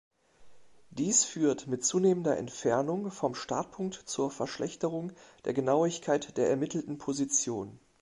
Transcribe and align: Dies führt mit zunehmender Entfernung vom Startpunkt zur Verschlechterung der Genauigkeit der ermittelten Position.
Dies 0.89 1.25
führt 1.25 1.67
mit 1.67 1.85
zunehmender 1.85 2.35
Entfernung 2.35 3.11
vom 3.11 3.35
Startpunkt 3.35 3.93
zur 3.93 4.31
Verschlechterung 4.31 5.11
der 5.45 5.53
Genauigkeit 5.53 6.35
der 6.37 6.49
ermittelten 6.49 6.97
Position. 6.97 7.79